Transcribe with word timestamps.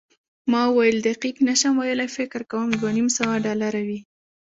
ما 0.51 0.61
وویل، 0.69 0.97
دقیق 1.09 1.37
نه 1.47 1.53
شم 1.61 1.73
ویلای، 1.79 2.09
فکر 2.17 2.41
کوم 2.51 2.69
دوه 2.79 2.91
نیم 2.97 3.07
سوه 3.17 3.33
ډالره 3.45 3.81
وي. 3.87 3.99